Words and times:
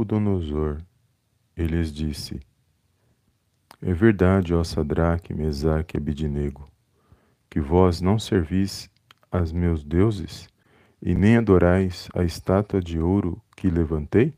Nabucodonosor, 0.00 0.78
ele 1.56 1.76
lhes 1.76 1.92
disse: 1.92 2.40
É 3.82 3.92
verdade, 3.92 4.54
ó 4.54 4.64
Sadraque, 4.64 5.34
Mesaque 5.34 5.96
e 5.96 5.98
Abidinego, 5.98 6.66
que 7.48 7.60
vós 7.60 8.00
não 8.00 8.18
servis 8.18 8.88
aos 9.30 9.52
meus 9.52 9.84
deuses 9.84 10.48
e 11.02 11.14
nem 11.14 11.36
adorais 11.36 12.08
a 12.14 12.24
estátua 12.24 12.80
de 12.80 12.98
ouro 12.98 13.40
que 13.56 13.68
levantei? 13.68 14.34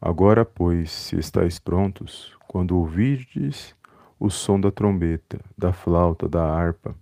Agora, 0.00 0.44
pois, 0.44 0.90
se 0.90 1.18
estáis 1.18 1.58
prontos, 1.58 2.36
quando 2.46 2.76
ouvirdes 2.76 3.74
o 4.18 4.30
som 4.30 4.60
da 4.60 4.70
trombeta, 4.70 5.40
da 5.56 5.72
flauta, 5.72 6.28
da 6.28 6.44
harpa, 6.44 6.94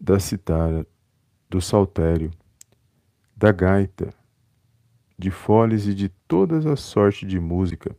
da 0.00 0.18
citara, 0.18 0.86
do 1.48 1.60
saltério, 1.60 2.30
da 3.36 3.52
gaita, 3.52 4.12
de 5.18 5.30
foles 5.30 5.86
e 5.86 5.94
de 5.94 6.08
todas 6.28 6.66
as 6.66 6.80
sortes 6.80 7.28
de 7.28 7.38
música, 7.38 7.94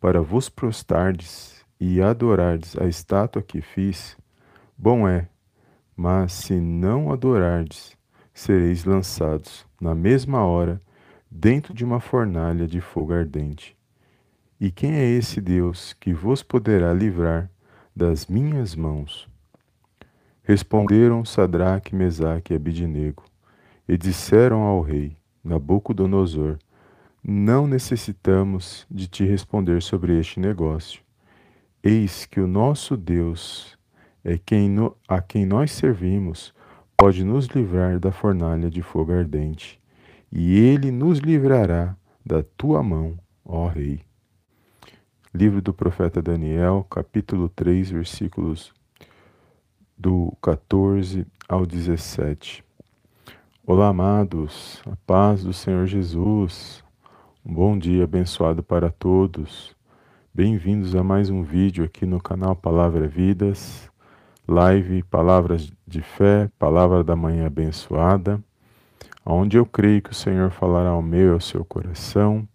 para 0.00 0.20
vos 0.20 0.48
prostardes 0.48 1.64
e 1.80 2.00
adorardes 2.00 2.76
a 2.78 2.86
estátua 2.86 3.42
que 3.42 3.60
fiz, 3.60 4.16
bom 4.76 5.08
é, 5.08 5.28
mas 5.96 6.32
se 6.32 6.60
não 6.60 7.10
adorardes, 7.10 7.96
sereis 8.32 8.84
lançados 8.84 9.66
na 9.80 9.94
mesma 9.94 10.44
hora 10.44 10.80
dentro 11.30 11.74
de 11.74 11.84
uma 11.84 12.00
fornalha 12.00 12.66
de 12.66 12.80
fogo 12.80 13.12
ardente. 13.12 13.76
E 14.60 14.70
quem 14.70 14.94
é 14.94 15.04
esse 15.04 15.40
Deus 15.40 15.92
que 15.94 16.14
vos 16.14 16.42
poderá 16.42 16.92
livrar 16.92 17.50
das 17.94 18.26
minhas 18.26 18.74
mãos? 18.74 19.28
Responderam 20.42 21.24
Sadraque, 21.24 21.94
Mesaque 21.94 22.52
e 22.52 22.56
Abidinego, 22.56 23.24
e 23.88 23.98
disseram 23.98 24.62
ao 24.62 24.80
rei 24.80 25.16
Nabucodonosor: 25.46 26.58
Não 27.22 27.66
necessitamos 27.66 28.84
de 28.90 29.06
te 29.06 29.24
responder 29.24 29.80
sobre 29.80 30.18
este 30.18 30.40
negócio. 30.40 31.00
Eis 31.82 32.26
que 32.26 32.40
o 32.40 32.48
nosso 32.48 32.96
Deus 32.96 33.78
é 34.24 34.36
quem 34.36 34.68
no, 34.68 34.96
a 35.06 35.20
quem 35.20 35.46
nós 35.46 35.70
servimos 35.70 36.52
pode 36.96 37.22
nos 37.22 37.46
livrar 37.46 38.00
da 38.00 38.10
fornalha 38.10 38.68
de 38.68 38.82
fogo 38.82 39.12
ardente 39.12 39.80
e 40.32 40.58
ele 40.58 40.90
nos 40.90 41.20
livrará 41.20 41.96
da 42.24 42.42
tua 42.42 42.82
mão, 42.82 43.16
ó 43.44 43.68
Rei. 43.68 44.00
Livro 45.32 45.62
do 45.62 45.72
profeta 45.72 46.20
Daniel, 46.20 46.84
capítulo 46.90 47.48
3, 47.48 47.90
versículos 47.90 48.72
do 49.96 50.36
14 50.42 51.24
ao 51.48 51.64
17. 51.64 52.65
Olá, 53.66 53.88
amados, 53.88 54.80
a 54.86 54.94
paz 55.04 55.42
do 55.42 55.52
Senhor 55.52 55.86
Jesus. 55.86 56.84
Um 57.44 57.52
bom 57.52 57.76
dia 57.76 58.04
abençoado 58.04 58.62
para 58.62 58.90
todos. 58.90 59.74
Bem-vindos 60.32 60.94
a 60.94 61.02
mais 61.02 61.28
um 61.28 61.42
vídeo 61.42 61.84
aqui 61.84 62.06
no 62.06 62.22
canal 62.22 62.54
Palavra 62.54 63.08
Vidas, 63.08 63.90
live 64.46 65.02
Palavras 65.02 65.72
de 65.84 66.00
Fé, 66.00 66.48
Palavra 66.58 67.02
da 67.02 67.16
Manhã 67.16 67.46
Abençoada 67.46 68.40
onde 69.26 69.56
eu 69.56 69.66
creio 69.66 70.00
que 70.00 70.12
o 70.12 70.14
Senhor 70.14 70.50
falará 70.52 70.90
ao 70.90 71.02
meu 71.02 71.30
e 71.30 71.32
ao 71.32 71.40
seu 71.40 71.64
coração. 71.64 72.48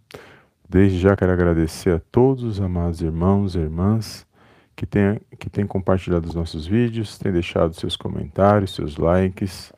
Desde 0.68 0.98
já 0.98 1.18
quero 1.18 1.34
agradecer 1.34 1.94
a 1.94 2.02
todos 2.12 2.44
os 2.44 2.62
amados 2.62 3.02
irmãos 3.02 3.56
e 3.56 3.60
irmãs 3.60 4.26
que 4.74 4.86
têm, 4.86 5.20
que 5.38 5.50
têm 5.50 5.68
compartilhado 5.68 6.30
os 6.30 6.34
nossos 6.34 6.66
vídeos, 6.66 7.18
têm 7.18 7.34
deixado 7.34 7.74
seus 7.74 7.98
comentários, 7.98 8.74
seus 8.74 8.96
likes. 8.96 9.74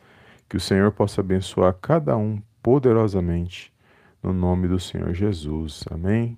Que 0.54 0.58
o 0.58 0.60
Senhor 0.60 0.92
possa 0.92 1.20
abençoar 1.20 1.74
cada 1.82 2.16
um 2.16 2.40
poderosamente 2.62 3.74
no 4.22 4.32
nome 4.32 4.68
do 4.68 4.80
Senhor 4.80 5.12
Jesus. 5.12 5.84
Amém? 5.90 6.38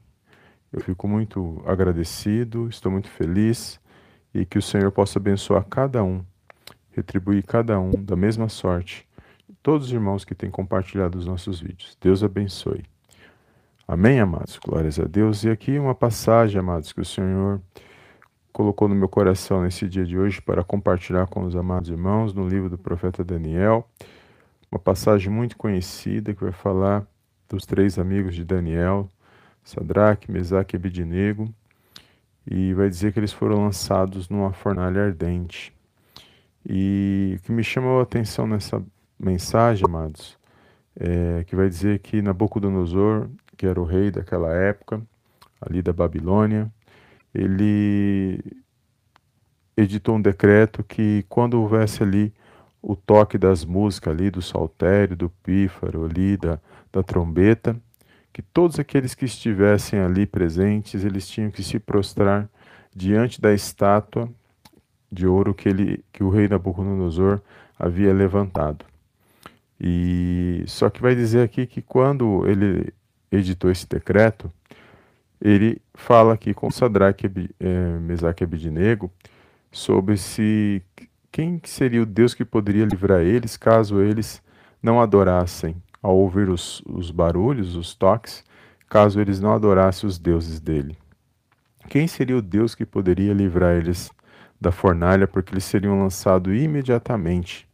Eu 0.71 0.79
fico 0.79 1.05
muito 1.05 1.61
agradecido, 1.65 2.69
estou 2.69 2.89
muito 2.89 3.09
feliz 3.09 3.77
e 4.33 4.45
que 4.45 4.57
o 4.57 4.61
Senhor 4.61 4.89
possa 4.89 5.19
abençoar 5.19 5.65
cada 5.65 6.01
um, 6.01 6.23
retribuir 6.91 7.43
cada 7.43 7.77
um 7.77 7.91
da 7.91 8.15
mesma 8.15 8.47
sorte 8.47 9.05
todos 9.61 9.87
os 9.87 9.91
irmãos 9.91 10.23
que 10.23 10.33
têm 10.33 10.49
compartilhado 10.49 11.17
os 11.17 11.25
nossos 11.25 11.59
vídeos. 11.59 11.97
Deus 11.99 12.23
abençoe. 12.23 12.85
Amém, 13.85 14.21
amados? 14.21 14.57
Glórias 14.65 14.97
a 14.97 15.03
Deus. 15.03 15.43
E 15.43 15.49
aqui 15.49 15.77
uma 15.77 15.93
passagem, 15.93 16.57
amados, 16.57 16.93
que 16.93 17.01
o 17.01 17.05
Senhor 17.05 17.59
colocou 18.55 18.87
no 18.87 18.95
meu 18.95 19.09
coração 19.09 19.63
nesse 19.63 19.85
dia 19.85 20.05
de 20.05 20.17
hoje 20.17 20.41
para 20.41 20.63
compartilhar 20.63 21.27
com 21.27 21.43
os 21.43 21.57
amados 21.57 21.89
irmãos 21.89 22.33
no 22.33 22.47
livro 22.47 22.69
do 22.69 22.77
profeta 22.77 23.21
Daniel. 23.21 23.85
Uma 24.71 24.79
passagem 24.79 25.29
muito 25.29 25.57
conhecida 25.57 26.33
que 26.33 26.41
vai 26.41 26.53
falar 26.53 27.05
dos 27.49 27.65
três 27.65 27.99
amigos 27.99 28.33
de 28.33 28.45
Daniel, 28.45 29.09
Sadraque, 29.61 30.31
Mesaque 30.31 30.73
e 30.73 30.77
Abidinego, 30.77 31.53
e 32.49 32.73
vai 32.73 32.87
dizer 32.87 33.11
que 33.11 33.19
eles 33.19 33.33
foram 33.33 33.61
lançados 33.61 34.29
numa 34.29 34.53
fornalha 34.53 35.03
ardente. 35.03 35.73
E 36.65 37.35
o 37.37 37.41
que 37.41 37.51
me 37.51 37.61
chamou 37.61 37.99
a 37.99 38.03
atenção 38.03 38.47
nessa 38.47 38.81
mensagem, 39.19 39.83
amados, 39.85 40.37
é, 40.97 41.43
que 41.43 41.57
vai 41.57 41.67
dizer 41.67 41.99
que 41.99 42.21
Nabucodonosor, 42.21 43.27
que 43.57 43.67
era 43.67 43.81
o 43.81 43.83
rei 43.83 44.11
daquela 44.11 44.53
época, 44.53 45.01
ali 45.59 45.81
da 45.81 45.91
Babilônia, 45.91 46.71
ele 47.35 48.39
editou 49.77 50.15
um 50.15 50.21
decreto 50.21 50.83
que 50.83 51.25
quando 51.27 51.59
houvesse 51.61 52.01
ali 52.01 52.33
o 52.81 52.95
toque 52.95 53.37
das 53.37 53.65
músicas 53.65 54.13
ali, 54.13 54.29
do 54.29 54.41
saltério, 54.41 55.15
do 55.15 55.29
pífaro 55.29 56.05
ali, 56.05 56.37
da, 56.37 56.59
da 56.91 57.03
trombeta, 57.03 57.75
que 58.31 58.41
todos 58.41 58.79
aqueles 58.79 59.15
que 59.15 59.25
estivessem 59.25 59.99
ali 59.99 60.25
presentes, 60.25 61.03
eles 61.03 61.27
tinham 61.27 61.49
que 61.49 61.63
se 61.63 61.79
prostrar 61.79 62.49
diante 62.95 63.41
da 63.41 63.53
estátua 63.53 64.29
de 65.11 65.25
ouro 65.25 65.53
que, 65.53 65.67
ele, 65.69 66.03
que 66.11 66.23
o 66.23 66.29
rei 66.29 66.47
Nabucodonosor 66.47 67.41
havia 67.77 68.13
levantado. 68.13 68.85
E 69.79 70.63
só 70.67 70.89
que 70.89 71.01
vai 71.01 71.15
dizer 71.15 71.41
aqui 71.41 71.65
que 71.65 71.81
quando 71.81 72.47
ele 72.47 72.93
editou 73.31 73.69
esse 73.71 73.87
decreto, 73.87 74.51
ele 75.41 75.81
fala 75.93 76.33
aqui 76.33 76.53
com 76.53 76.69
Sadraque, 76.71 77.29
é, 77.59 77.99
Mesaque 77.99 78.43
e 78.43 78.45
Abidinego 78.45 79.11
sobre 79.71 80.17
se 80.17 80.81
quem 81.31 81.59
seria 81.65 82.01
o 82.01 82.05
Deus 82.05 82.33
que 82.33 82.45
poderia 82.45 82.85
livrar 82.85 83.21
eles 83.21 83.57
caso 83.57 84.01
eles 84.01 84.41
não 84.81 85.01
adorassem 85.01 85.75
ao 86.01 86.15
ouvir 86.15 86.49
os, 86.49 86.81
os 86.85 87.11
barulhos, 87.11 87.75
os 87.75 87.95
toques, 87.95 88.43
caso 88.87 89.19
eles 89.19 89.39
não 89.39 89.53
adorassem 89.53 90.07
os 90.07 90.19
deuses 90.19 90.59
dele. 90.59 90.97
Quem 91.89 92.07
seria 92.07 92.37
o 92.37 92.41
Deus 92.41 92.75
que 92.75 92.85
poderia 92.85 93.33
livrar 93.33 93.75
eles 93.75 94.11
da 94.59 94.71
fornalha, 94.71 95.27
porque 95.27 95.53
eles 95.53 95.65
seriam 95.65 95.99
lançados 95.99 96.55
imediatamente 96.55 97.67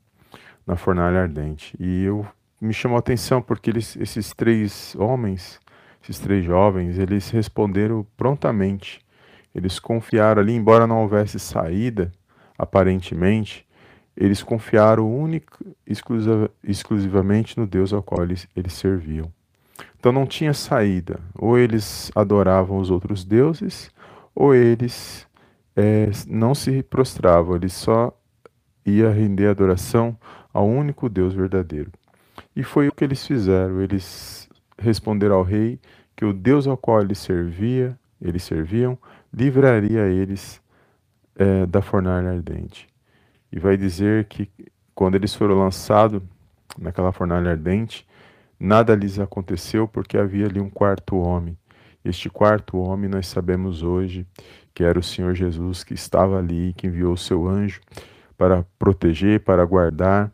na 0.65 0.75
fornalha 0.75 1.21
ardente. 1.21 1.75
E 1.79 2.03
eu 2.03 2.25
me 2.59 2.73
chamou 2.73 2.95
a 2.95 2.99
atenção 2.99 3.41
porque 3.41 3.69
eles, 3.69 3.95
esses 3.97 4.33
três 4.33 4.95
homens, 4.97 5.59
esses 6.03 6.19
três 6.19 6.43
jovens, 6.43 6.97
eles 6.97 7.29
responderam 7.29 8.05
prontamente. 8.17 8.99
Eles 9.53 9.79
confiaram 9.79 10.41
ali, 10.41 10.53
embora 10.53 10.87
não 10.87 11.01
houvesse 11.01 11.39
saída, 11.39 12.11
aparentemente, 12.57 13.67
eles 14.15 14.43
confiaram 14.43 15.13
única, 15.13 15.57
exclusiva, 15.85 16.49
exclusivamente 16.63 17.57
no 17.57 17.65
Deus 17.65 17.93
ao 17.93 18.03
qual 18.03 18.23
eles, 18.23 18.47
eles 18.55 18.73
serviam. 18.73 19.31
Então 19.99 20.11
não 20.11 20.25
tinha 20.25 20.53
saída. 20.53 21.19
Ou 21.35 21.57
eles 21.57 22.11
adoravam 22.15 22.77
os 22.77 22.89
outros 22.91 23.23
deuses, 23.23 23.91
ou 24.35 24.53
eles 24.53 25.27
é, 25.75 26.09
não 26.27 26.53
se 26.53 26.83
prostravam, 26.83 27.55
eles 27.55 27.73
só 27.73 28.15
ia 28.85 29.09
render 29.11 29.47
adoração 29.47 30.17
ao 30.53 30.67
único 30.67 31.07
Deus 31.07 31.33
verdadeiro. 31.33 31.91
E 32.55 32.63
foi 32.63 32.87
o 32.87 32.91
que 32.91 33.03
eles 33.03 33.25
fizeram. 33.25 33.81
Eles 33.81 34.49
responderam 34.81 35.35
ao 35.35 35.43
rei 35.43 35.79
que 36.15 36.25
o 36.25 36.33
Deus 36.33 36.67
ao 36.67 36.77
qual 36.77 37.01
eles 37.01 37.19
servia, 37.19 37.97
eles 38.21 38.43
serviam, 38.43 38.97
livraria 39.33 40.07
eles 40.07 40.61
é, 41.35 41.65
da 41.65 41.81
fornalha 41.81 42.31
ardente. 42.31 42.87
E 43.51 43.59
vai 43.59 43.77
dizer 43.77 44.25
que 44.25 44.49
quando 44.93 45.15
eles 45.15 45.33
foram 45.33 45.57
lançados 45.57 46.21
naquela 46.77 47.11
fornalha 47.11 47.51
ardente, 47.51 48.07
nada 48.59 48.95
lhes 48.95 49.19
aconteceu 49.19 49.87
porque 49.87 50.17
havia 50.17 50.45
ali 50.45 50.59
um 50.59 50.69
quarto 50.69 51.17
homem. 51.17 51.57
Este 52.03 52.29
quarto 52.29 52.77
homem 52.77 53.09
nós 53.09 53.27
sabemos 53.27 53.83
hoje 53.83 54.25
que 54.73 54.83
era 54.83 54.97
o 54.97 55.03
Senhor 55.03 55.33
Jesus 55.35 55.83
que 55.83 55.93
estava 55.93 56.37
ali, 56.37 56.73
que 56.73 56.87
enviou 56.87 57.13
o 57.13 57.17
seu 57.17 57.47
anjo 57.47 57.81
para 58.37 58.65
proteger, 58.79 59.41
para 59.41 59.63
guardar 59.65 60.31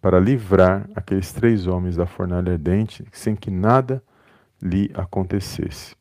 para 0.00 0.18
livrar 0.18 0.88
aqueles 0.94 1.32
três 1.32 1.66
homens 1.66 1.96
da 1.96 2.06
fornalha 2.06 2.52
ardente 2.52 3.04
sem 3.12 3.36
que 3.36 3.50
nada 3.50 4.02
lhe 4.62 4.90
acontecesse. 4.94 5.94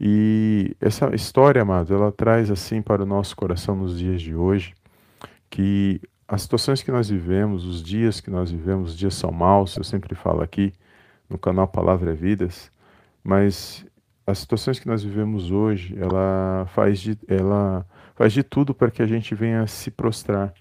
E 0.00 0.76
essa 0.80 1.14
história, 1.14 1.62
amados, 1.62 1.90
ela 1.90 2.10
traz 2.10 2.50
assim 2.50 2.82
para 2.82 3.02
o 3.02 3.06
nosso 3.06 3.36
coração 3.36 3.76
nos 3.76 3.98
dias 3.98 4.20
de 4.20 4.34
hoje 4.34 4.74
que 5.48 6.00
as 6.26 6.42
situações 6.42 6.82
que 6.82 6.90
nós 6.90 7.08
vivemos, 7.08 7.64
os 7.64 7.82
dias 7.82 8.20
que 8.20 8.30
nós 8.30 8.50
vivemos, 8.50 8.90
os 8.92 8.98
dias 8.98 9.14
são 9.14 9.30
maus, 9.30 9.76
eu 9.76 9.84
sempre 9.84 10.14
falo 10.14 10.40
aqui 10.40 10.72
no 11.28 11.38
canal 11.38 11.68
Palavra 11.68 12.12
é 12.12 12.14
Vidas, 12.14 12.70
mas 13.22 13.84
as 14.26 14.38
situações 14.38 14.78
que 14.78 14.86
nós 14.86 15.02
vivemos 15.02 15.50
hoje, 15.50 15.96
ela 15.98 16.66
faz 16.74 17.00
de, 17.00 17.18
ela 17.28 17.86
faz 18.14 18.32
de 18.32 18.42
tudo 18.42 18.74
para 18.74 18.90
que 18.90 19.02
a 19.02 19.06
gente 19.06 19.34
venha 19.34 19.66
se 19.66 19.90
prostrar 19.90 20.52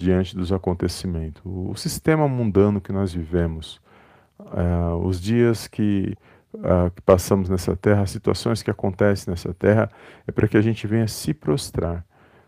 diante 0.00 0.34
dos 0.34 0.50
acontecimentos. 0.50 1.42
O 1.44 1.74
sistema 1.74 2.26
mundano 2.26 2.80
que 2.80 2.92
nós 2.92 3.12
vivemos, 3.12 3.80
uh, 4.38 4.96
os 5.04 5.20
dias 5.20 5.68
que, 5.68 6.16
uh, 6.54 6.90
que 6.90 7.02
passamos 7.02 7.50
nessa 7.50 7.76
terra, 7.76 8.02
as 8.02 8.10
situações 8.10 8.62
que 8.62 8.70
acontecem 8.70 9.30
nessa 9.30 9.52
terra, 9.52 9.90
é 10.26 10.32
para 10.32 10.48
que 10.48 10.56
a 10.56 10.62
gente 10.62 10.86
venha 10.86 11.06
se 11.06 11.34
prostrar 11.34 12.04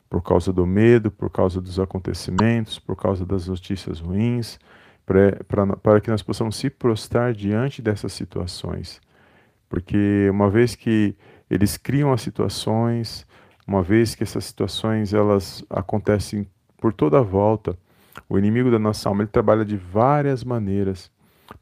por 0.08 0.22
causa 0.22 0.52
do 0.52 0.66
medo, 0.66 1.10
por 1.10 1.30
causa 1.30 1.60
dos 1.60 1.78
acontecimentos, 1.78 2.78
por 2.78 2.96
causa 2.96 3.24
das 3.24 3.48
notícias 3.48 4.00
ruins, 4.00 4.58
para, 5.04 6.00
que 6.00 6.10
nós 6.10 6.22
possamos 6.22 6.56
se 6.56 6.70
prostrar 6.70 7.34
diante 7.34 7.82
dessas 7.82 8.12
situações. 8.12 9.00
Porque 9.68 10.28
uma 10.30 10.48
vez 10.48 10.74
que 10.74 11.14
eles 11.50 11.76
criam 11.76 12.12
as 12.12 12.22
situações, 12.22 13.26
uma 13.66 13.82
vez 13.82 14.14
que 14.14 14.22
essas 14.22 14.44
situações 14.44 15.14
elas 15.14 15.64
acontecem 15.70 16.46
por 16.82 16.92
toda 16.92 17.20
a 17.20 17.22
volta, 17.22 17.78
o 18.28 18.36
inimigo 18.36 18.68
da 18.68 18.78
nossa 18.78 19.08
alma 19.08 19.22
ele 19.22 19.30
trabalha 19.30 19.64
de 19.64 19.76
várias 19.76 20.42
maneiras 20.42 21.12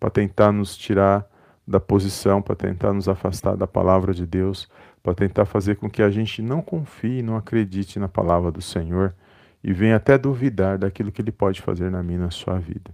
para 0.00 0.08
tentar 0.08 0.50
nos 0.50 0.74
tirar 0.74 1.26
da 1.68 1.78
posição, 1.78 2.40
para 2.40 2.56
tentar 2.56 2.94
nos 2.94 3.06
afastar 3.06 3.54
da 3.54 3.66
palavra 3.66 4.14
de 4.14 4.24
Deus, 4.24 4.66
para 5.02 5.14
tentar 5.14 5.44
fazer 5.44 5.76
com 5.76 5.90
que 5.90 6.02
a 6.02 6.08
gente 6.10 6.40
não 6.40 6.62
confie, 6.62 7.20
não 7.22 7.36
acredite 7.36 7.98
na 7.98 8.08
palavra 8.08 8.50
do 8.50 8.62
Senhor 8.62 9.14
e 9.62 9.74
venha 9.74 9.96
até 9.96 10.16
duvidar 10.16 10.78
daquilo 10.78 11.12
que 11.12 11.20
ele 11.20 11.30
pode 11.30 11.60
fazer 11.60 11.90
na 11.90 12.02
minha 12.02 12.20
na 12.20 12.30
sua 12.30 12.58
vida. 12.58 12.90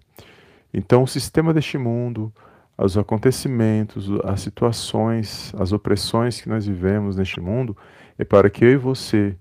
Então, 0.74 1.04
o 1.04 1.06
sistema 1.06 1.54
deste 1.54 1.78
mundo, 1.78 2.32
os 2.76 2.98
acontecimentos, 2.98 4.08
as 4.24 4.40
situações, 4.40 5.54
as 5.56 5.72
opressões 5.72 6.40
que 6.40 6.48
nós 6.48 6.66
vivemos 6.66 7.14
neste 7.14 7.40
mundo, 7.40 7.76
é 8.18 8.24
para 8.24 8.50
que 8.50 8.64
eu 8.64 8.72
e 8.72 8.76
você, 8.76 9.36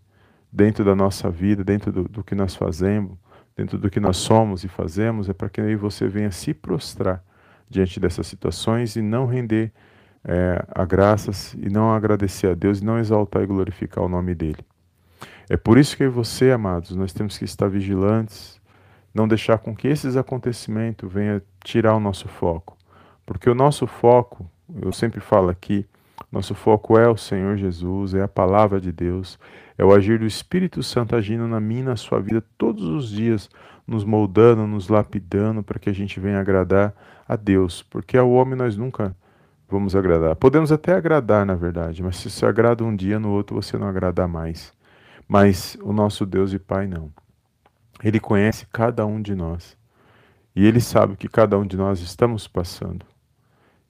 dentro 0.56 0.86
da 0.86 0.96
nossa 0.96 1.30
vida, 1.30 1.66
dentro 1.66 1.92
do, 1.92 2.04
do 2.06 2.24
que 2.24 2.34
nós 2.34 2.56
fazemos, 2.56 3.18
dentro 3.58 3.78
do 3.78 3.90
que 3.90 4.00
nós 4.00 4.16
somos 4.16 4.64
e 4.64 4.70
fazemos, 4.70 5.28
é 5.28 5.34
para 5.34 5.50
que 5.50 5.60
e 5.60 5.76
você 5.76 6.08
venha 6.08 6.32
se 6.32 6.54
prostrar 6.54 7.22
diante 7.70 8.00
dessas 8.00 8.26
situações 8.26 8.96
e 8.96 9.02
não 9.02 9.26
render 9.26 9.74
é, 10.24 10.66
a 10.74 10.86
graças 10.86 11.54
e 11.56 11.70
não 11.70 11.94
agradecer 11.94 12.48
a 12.48 12.54
Deus 12.54 12.80
e 12.80 12.86
não 12.86 12.98
exaltar 12.98 13.44
e 13.44 13.46
glorificar 13.46 14.02
o 14.02 14.08
nome 14.08 14.34
dele. 14.34 14.66
É 15.50 15.58
por 15.58 15.78
isso 15.78 15.98
que 15.98 16.08
você, 16.08 16.52
amados, 16.52 16.96
nós 16.96 17.12
temos 17.12 17.38
que 17.38 17.44
estar 17.44 17.68
vigilantes, 17.68 18.60
não 19.14 19.28
deixar 19.28 19.58
com 19.58 19.76
que 19.76 19.90
esses 19.90 20.16
acontecimentos 20.16 21.12
venham 21.12 21.42
tirar 21.66 21.96
o 21.96 22.00
nosso 22.00 22.30
foco. 22.30 22.78
Porque 23.26 23.50
o 23.50 23.56
nosso 23.56 23.86
foco, 23.88 24.50
eu 24.82 24.94
sempre 24.94 25.20
falo 25.20 25.50
aqui, 25.50 25.86
nosso 26.32 26.56
foco 26.56 26.98
é 26.98 27.10
o 27.10 27.18
Senhor 27.18 27.58
Jesus, 27.58 28.14
é 28.14 28.22
a 28.22 28.28
palavra 28.28 28.80
de 28.80 28.92
Deus, 28.92 29.38
é 29.78 29.84
o 29.84 29.94
agir 29.94 30.20
do 30.20 30.26
Espírito 30.26 30.82
Santo 30.82 31.16
agindo 31.16 31.48
na 31.48 31.60
minha 31.60 31.86
na 31.86 31.96
sua 31.96 32.20
vida 32.20 32.44
todos 32.58 32.84
os 32.84 33.10
dias, 33.10 33.50
nos 33.86 34.04
moldando, 34.04 34.66
nos 34.66 34.88
lapidando 34.88 35.62
para 35.62 35.80
que 35.80 35.90
a 35.90 35.94
gente 35.94 36.20
venha 36.20 36.40
agradar 36.40 36.94
a 37.28 37.36
Deus. 37.36 37.84
Porque 37.84 38.18
ao 38.18 38.32
homem 38.32 38.56
nós 38.56 38.78
nunca 38.78 39.16
vamos 39.70 39.96
agradar. 39.96 40.36
Podemos 40.36 40.72
até 40.72 40.94
agradar, 40.94 41.46
na 41.46 41.56
verdade, 41.56 42.02
mas 42.02 42.18
se 42.18 42.30
você 42.30 42.46
agrada 42.46 42.84
um 42.84 42.96
dia, 42.96 43.20
no 43.20 43.32
outro 43.32 43.56
você 43.56 43.78
não 43.78 43.88
agrada 43.88 44.28
mais. 44.28 44.74
Mas 45.28 45.78
o 45.82 45.92
nosso 45.92 46.26
Deus 46.26 46.54
e 46.54 46.60
Pai 46.60 46.88
não. 46.88 47.12
Ele 48.04 48.20
conhece 48.20 48.68
cada 48.72 49.06
um 49.06 49.22
de 49.22 49.36
nós. 49.36 49.78
E 50.56 50.66
ele 50.66 50.80
sabe 50.80 51.18
que 51.18 51.28
cada 51.28 51.58
um 51.58 51.66
de 51.66 51.76
nós 51.76 52.00
estamos 52.00 52.48
passando. 52.48 53.06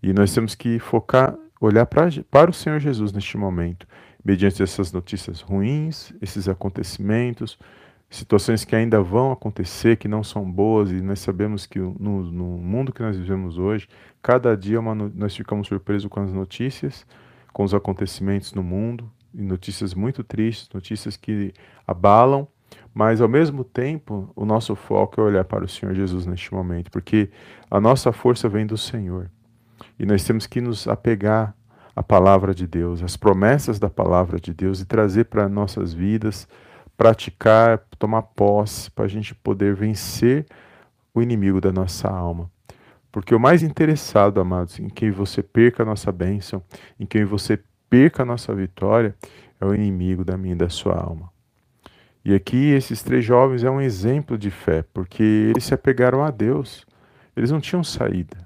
E 0.01 0.13
nós 0.13 0.33
temos 0.33 0.55
que 0.55 0.79
focar, 0.79 1.35
olhar 1.59 1.85
pra, 1.85 2.07
para 2.31 2.49
o 2.49 2.53
Senhor 2.53 2.79
Jesus 2.79 3.11
neste 3.11 3.37
momento, 3.37 3.87
mediante 4.25 4.63
essas 4.63 4.91
notícias 4.91 5.39
ruins, 5.39 6.11
esses 6.19 6.49
acontecimentos, 6.49 7.59
situações 8.09 8.65
que 8.65 8.75
ainda 8.75 8.99
vão 9.01 9.31
acontecer, 9.31 9.97
que 9.97 10.07
não 10.07 10.23
são 10.23 10.49
boas, 10.49 10.89
e 10.89 10.99
nós 10.99 11.19
sabemos 11.19 11.67
que 11.67 11.77
no, 11.77 12.23
no 12.23 12.57
mundo 12.57 12.91
que 12.91 13.03
nós 13.03 13.15
vivemos 13.15 13.59
hoje, 13.59 13.87
cada 14.23 14.57
dia 14.57 14.79
uma, 14.79 14.95
nós 14.95 15.35
ficamos 15.35 15.67
surpresos 15.67 16.09
com 16.09 16.21
as 16.21 16.33
notícias, 16.33 17.05
com 17.53 17.63
os 17.63 17.73
acontecimentos 17.73 18.51
no 18.53 18.63
mundo, 18.63 19.11
e 19.31 19.41
notícias 19.41 19.93
muito 19.93 20.23
tristes, 20.23 20.69
notícias 20.73 21.15
que 21.15 21.53
abalam, 21.85 22.47
mas 22.93 23.21
ao 23.21 23.27
mesmo 23.27 23.63
tempo 23.63 24.31
o 24.35 24.45
nosso 24.45 24.75
foco 24.75 25.21
é 25.21 25.23
olhar 25.23 25.43
para 25.43 25.65
o 25.65 25.67
Senhor 25.67 25.93
Jesus 25.93 26.25
neste 26.25 26.53
momento, 26.53 26.89
porque 26.89 27.29
a 27.69 27.79
nossa 27.79 28.11
força 28.11 28.49
vem 28.49 28.65
do 28.65 28.77
Senhor. 28.77 29.29
E 29.99 30.05
nós 30.05 30.23
temos 30.23 30.47
que 30.47 30.61
nos 30.61 30.87
apegar 30.87 31.53
à 31.95 32.03
palavra 32.03 32.53
de 32.53 32.67
Deus, 32.67 33.01
às 33.01 33.15
promessas 33.15 33.79
da 33.79 33.89
palavra 33.89 34.39
de 34.39 34.53
Deus 34.53 34.81
e 34.81 34.85
trazer 34.85 35.25
para 35.25 35.47
nossas 35.47 35.93
vidas 35.93 36.47
praticar, 36.97 37.79
tomar 37.99 38.21
posse, 38.21 38.89
para 38.89 39.05
a 39.05 39.07
gente 39.07 39.35
poder 39.35 39.75
vencer 39.75 40.45
o 41.13 41.21
inimigo 41.21 41.59
da 41.59 41.71
nossa 41.71 42.09
alma. 42.09 42.49
Porque 43.11 43.33
o 43.33 43.39
mais 43.39 43.63
interessado, 43.63 44.41
amados, 44.41 44.79
em 44.79 44.89
quem 44.89 45.11
você 45.11 45.41
perca 45.41 45.83
a 45.83 45.85
nossa 45.85 46.11
bênção, 46.11 46.61
em 46.99 47.05
quem 47.05 47.23
você 47.23 47.59
perca 47.89 48.23
a 48.23 48.25
nossa 48.25 48.53
vitória, 48.53 49.15
é 49.59 49.65
o 49.65 49.73
inimigo 49.73 50.23
da 50.25 50.37
minha 50.37 50.53
e 50.53 50.57
da 50.57 50.69
sua 50.69 50.95
alma. 50.95 51.29
E 52.23 52.33
aqui 52.33 52.71
esses 52.71 53.01
três 53.03 53.23
jovens 53.23 53.63
é 53.63 53.69
um 53.69 53.79
exemplo 53.79 54.37
de 54.37 54.49
fé, 54.49 54.83
porque 54.93 55.23
eles 55.23 55.63
se 55.63 55.73
apegaram 55.73 56.23
a 56.23 56.31
Deus. 56.31 56.85
Eles 57.37 57.51
não 57.51 57.61
tinham 57.61 57.83
saída. 57.83 58.44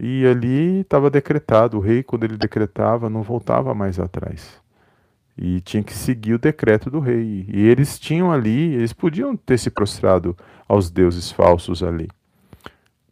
E 0.00 0.24
ali 0.26 0.80
estava 0.80 1.10
decretado, 1.10 1.76
o 1.76 1.80
rei, 1.80 2.02
quando 2.02 2.24
ele 2.24 2.36
decretava, 2.36 3.10
não 3.10 3.22
voltava 3.22 3.74
mais 3.74 3.98
atrás 3.98 4.60
e 5.38 5.60
tinha 5.60 5.82
que 5.84 5.94
seguir 5.94 6.34
o 6.34 6.38
decreto 6.38 6.90
do 6.90 6.98
rei. 6.98 7.46
E 7.48 7.66
eles 7.66 7.98
tinham 7.98 8.32
ali, 8.32 8.74
eles 8.74 8.92
podiam 8.92 9.36
ter 9.36 9.56
se 9.56 9.70
prostrado 9.70 10.36
aos 10.66 10.90
deuses 10.90 11.30
falsos 11.30 11.82
ali, 11.82 12.08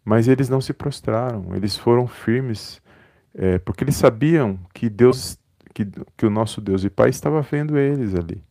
mas 0.04 0.26
eles 0.26 0.48
não 0.48 0.60
se 0.60 0.72
prostraram, 0.72 1.54
eles 1.54 1.76
foram 1.76 2.06
firmes, 2.08 2.82
é, 3.32 3.58
porque 3.58 3.84
eles 3.84 3.96
sabiam 3.96 4.58
que 4.74 4.90
Deus, 4.90 5.38
que, 5.72 5.86
que 6.16 6.26
o 6.26 6.30
nosso 6.30 6.60
Deus 6.60 6.82
e 6.84 6.90
Pai 6.90 7.10
estava 7.10 7.40
vendo 7.42 7.78
eles 7.78 8.14
ali. 8.14 8.42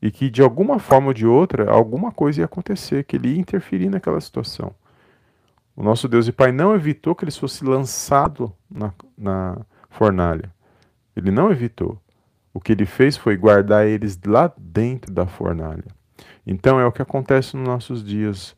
E 0.00 0.10
que 0.10 0.30
de 0.30 0.42
alguma 0.42 0.78
forma 0.78 1.08
ou 1.08 1.14
de 1.14 1.26
outra, 1.26 1.70
alguma 1.70 2.12
coisa 2.12 2.42
ia 2.42 2.44
acontecer, 2.44 3.04
que 3.04 3.16
ele 3.16 3.30
ia 3.30 3.40
interferir 3.40 3.88
naquela 3.88 4.20
situação. 4.20 4.72
O 5.76 5.82
nosso 5.82 6.06
Deus 6.08 6.28
e 6.28 6.32
Pai 6.32 6.52
não 6.52 6.74
evitou 6.74 7.14
que 7.14 7.24
eles 7.24 7.36
fossem 7.36 7.68
lançados 7.68 8.50
na, 8.70 8.92
na 9.18 9.58
fornalha. 9.90 10.52
Ele 11.16 11.30
não 11.30 11.50
evitou. 11.50 12.00
O 12.52 12.60
que 12.60 12.72
ele 12.72 12.86
fez 12.86 13.16
foi 13.16 13.36
guardar 13.36 13.86
eles 13.86 14.18
lá 14.24 14.52
dentro 14.56 15.12
da 15.12 15.26
fornalha. 15.26 15.84
Então 16.46 16.78
é 16.78 16.86
o 16.86 16.92
que 16.92 17.02
acontece 17.02 17.56
nos 17.56 17.66
nossos 17.66 18.04
dias. 18.04 18.56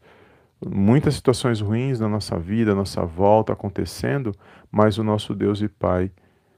Muitas 0.64 1.14
situações 1.14 1.60
ruins 1.60 1.98
na 1.98 2.08
nossa 2.08 2.38
vida, 2.38 2.74
nossa 2.74 3.04
volta 3.04 3.52
acontecendo, 3.52 4.32
mas 4.70 4.98
o 4.98 5.04
nosso 5.04 5.34
Deus 5.34 5.62
e 5.62 5.68
Pai, 5.68 6.10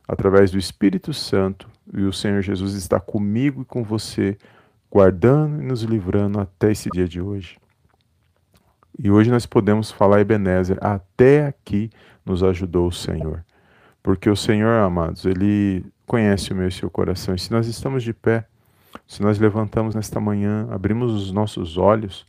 através 0.07 0.51
do 0.51 0.59
Espírito 0.59 1.13
Santo 1.13 1.69
e 1.95 2.03
o 2.03 2.13
Senhor 2.13 2.43
Jesus 2.43 2.75
está 2.75 2.99
comigo 2.99 3.63
e 3.63 3.65
com 3.65 3.85
você, 3.85 4.37
guardando 4.91 5.63
e 5.63 5.67
nos 5.67 5.83
livrando 5.83 6.41
até 6.41 6.73
esse 6.73 6.89
dia 6.91 7.07
de 7.07 7.21
hoje. 7.21 7.59
E 8.99 9.11
hoje 9.11 9.31
nós 9.31 9.47
podemos 9.47 9.91
falar, 9.91 10.21
Ebenezer, 10.21 10.79
até 10.81 11.47
aqui 11.47 11.91
nos 12.25 12.43
ajudou 12.43 12.89
o 12.89 12.93
Senhor. 12.93 13.45
Porque 14.03 14.29
o 14.29 14.37
Senhor, 14.37 14.83
amados, 14.83 15.25
Ele 15.25 15.85
conhece 16.07 16.53
o 16.53 16.57
meu 16.57 16.65
e 16.65 16.69
o 16.69 16.73
seu 16.73 16.91
coração. 16.91 17.35
E 17.35 17.39
se 17.39 17.51
nós 17.53 17.67
estamos 17.67 18.03
de 18.03 18.13
pé, 18.13 18.47
se 19.07 19.23
nós 19.23 19.39
levantamos 19.39 19.95
nesta 19.95 20.19
manhã, 20.19 20.67
abrimos 20.71 21.13
os 21.13 21.31
nossos 21.31 21.79
olhos, 21.79 22.27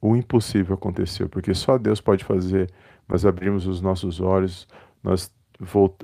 o 0.00 0.16
impossível 0.16 0.74
aconteceu, 0.74 1.28
porque 1.28 1.54
só 1.54 1.78
Deus 1.78 2.00
pode 2.00 2.24
fazer 2.24 2.70
nós 3.08 3.24
abrimos 3.24 3.66
os 3.66 3.80
nossos 3.80 4.20
olhos, 4.20 4.66
nós 5.02 5.32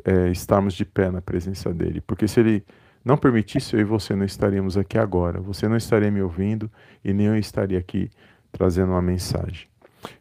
é, 0.05 0.31
estarmos 0.31 0.75
de 0.75 0.85
pé 0.85 1.11
na 1.11 1.21
presença 1.21 1.73
dEle. 1.73 2.01
Porque 2.01 2.29
se 2.29 2.41
Ele 2.41 2.65
não 3.05 3.17
permitisse, 3.17 3.75
eu 3.75 3.81
e 3.81 3.85
você 3.85 4.15
não 4.15 4.25
estaríamos 4.25 4.77
aqui 4.77 4.99
agora, 4.99 5.41
você 5.41 5.69
não 5.69 5.77
estaria 5.77 6.11
me 6.11 6.23
ouvindo 6.23 6.71
e 7.05 7.13
nem 7.13 7.27
eu 7.27 7.37
estaria 7.37 7.79
aqui 7.79 8.11
trazendo 8.53 8.93
uma 8.93 9.03
mensagem. 9.03 9.72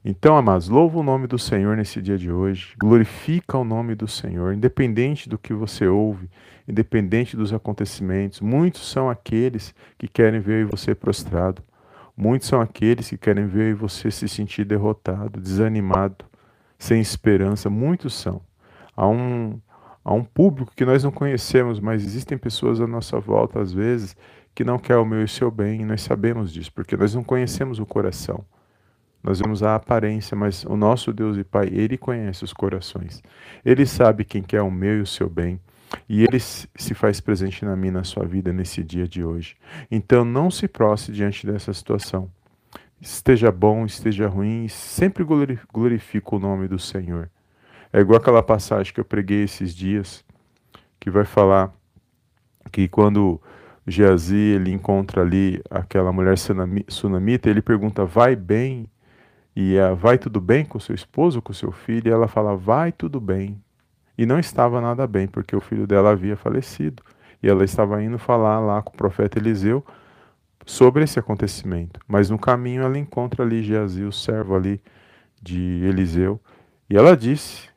Então, 0.03 0.37
amados, 0.37 0.67
louva 0.67 0.99
o 0.99 1.03
nome 1.03 1.27
do 1.27 1.39
Senhor 1.39 1.75
nesse 1.75 2.01
dia 2.01 2.17
de 2.17 2.31
hoje, 2.31 2.73
glorifica 2.79 3.57
o 3.57 3.63
nome 3.63 3.95
do 3.95 4.07
Senhor, 4.07 4.53
independente 4.53 5.27
do 5.27 5.37
que 5.37 5.53
você 5.53 5.87
ouve, 5.87 6.29
independente 6.67 7.35
dos 7.35 7.53
acontecimentos. 7.53 8.41
Muitos 8.41 8.89
são 8.89 9.09
aqueles 9.09 9.73
que 9.97 10.07
querem 10.07 10.39
ver 10.39 10.65
você 10.65 10.93
prostrado, 10.93 11.63
muitos 12.15 12.47
são 12.47 12.61
aqueles 12.61 13.09
que 13.09 13.17
querem 13.17 13.47
ver 13.47 13.75
você 13.75 14.11
se 14.11 14.27
sentir 14.27 14.65
derrotado, 14.65 15.39
desanimado, 15.39 16.25
sem 16.77 16.99
esperança. 16.99 17.69
Muitos 17.69 18.13
são. 18.13 18.41
Há 18.95 19.07
um, 19.07 19.59
há 20.03 20.13
um 20.13 20.23
público 20.23 20.73
que 20.75 20.85
nós 20.85 21.03
não 21.03 21.11
conhecemos, 21.11 21.79
mas 21.79 22.03
existem 22.03 22.37
pessoas 22.37 22.81
à 22.81 22.87
nossa 22.87 23.19
volta, 23.19 23.59
às 23.59 23.71
vezes, 23.71 24.15
que 24.53 24.63
não 24.63 24.77
quer 24.77 24.97
o 24.97 25.05
meu 25.05 25.21
e 25.21 25.25
o 25.25 25.27
seu 25.27 25.49
bem, 25.49 25.81
e 25.81 25.85
nós 25.85 26.01
sabemos 26.01 26.51
disso, 26.51 26.71
porque 26.73 26.97
nós 26.97 27.15
não 27.15 27.23
conhecemos 27.23 27.79
o 27.79 27.85
coração. 27.85 28.43
Nós 29.23 29.39
vemos 29.39 29.61
a 29.61 29.75
aparência, 29.75 30.35
mas 30.35 30.63
o 30.65 30.75
nosso 30.75 31.13
Deus 31.13 31.37
e 31.37 31.43
Pai, 31.43 31.67
Ele 31.71 31.97
conhece 31.97 32.43
os 32.43 32.53
corações. 32.53 33.21
Ele 33.63 33.85
sabe 33.85 34.25
quem 34.25 34.41
quer 34.41 34.61
o 34.61 34.71
meu 34.71 34.97
e 34.97 35.01
o 35.01 35.05
seu 35.05 35.29
bem. 35.29 35.59
E 36.09 36.23
Ele 36.23 36.39
se 36.39 36.93
faz 36.93 37.19
presente 37.19 37.63
na 37.63 37.75
minha, 37.75 37.93
na 37.93 38.03
sua 38.03 38.25
vida, 38.25 38.51
nesse 38.51 38.83
dia 38.83 39.07
de 39.07 39.23
hoje. 39.23 39.55
Então, 39.91 40.25
não 40.25 40.49
se 40.49 40.67
proste 40.67 41.11
diante 41.11 41.45
dessa 41.45 41.73
situação. 41.73 42.31
Esteja 42.99 43.51
bom, 43.51 43.85
esteja 43.85 44.27
ruim, 44.27 44.67
sempre 44.67 45.23
glorifique 45.23 46.27
o 46.35 46.39
nome 46.39 46.67
do 46.67 46.79
Senhor. 46.79 47.29
É 47.91 47.99
igual 47.99 48.19
aquela 48.19 48.41
passagem 48.41 48.93
que 48.93 48.99
eu 48.99 49.05
preguei 49.05 49.43
esses 49.43 49.75
dias, 49.75 50.23
que 50.99 51.09
vai 51.09 51.25
falar 51.25 51.73
que 52.71 52.87
quando 52.87 53.41
Geazi 53.85 54.35
ele 54.35 54.71
encontra 54.71 55.21
ali 55.21 55.61
aquela 55.69 56.11
mulher 56.11 56.35
sunamita, 56.87 57.49
ele 57.49 57.61
pergunta: 57.61 58.05
"Vai 58.05 58.35
bem?" 58.35 58.87
E 59.55 59.77
a, 59.77 59.93
vai 59.93 60.17
tudo 60.17 60.39
bem 60.39 60.65
com 60.65 60.79
seu 60.79 60.95
esposo, 60.95 61.41
com 61.41 61.53
seu 61.53 61.71
filho? 61.71 62.07
E 62.07 62.11
ela 62.11 62.27
fala: 62.27 62.55
vai 62.55 62.91
tudo 62.91 63.19
bem. 63.19 63.61
E 64.17 64.25
não 64.25 64.39
estava 64.39 64.79
nada 64.79 65.07
bem, 65.07 65.27
porque 65.27 65.55
o 65.55 65.61
filho 65.61 65.87
dela 65.87 66.11
havia 66.11 66.35
falecido. 66.35 67.03
E 67.41 67.49
ela 67.49 67.63
estava 67.63 68.01
indo 68.03 68.17
falar 68.19 68.59
lá 68.59 68.81
com 68.81 68.93
o 68.93 68.97
profeta 68.97 69.39
Eliseu 69.39 69.83
sobre 70.65 71.03
esse 71.03 71.17
acontecimento. 71.19 71.99
Mas 72.07 72.29
no 72.29 72.37
caminho 72.37 72.83
ela 72.83 72.97
encontra 72.97 73.43
ali 73.43 73.63
Geazi, 73.63 74.03
o 74.03 74.11
servo 74.11 74.55
ali 74.55 74.81
de 75.41 75.83
Eliseu. 75.85 76.39
E 76.89 76.95
ela 76.95 77.17
disse: 77.17 77.69